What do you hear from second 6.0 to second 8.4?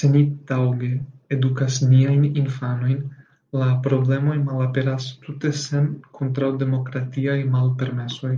kontraŭdemokratiaj malpermesoj.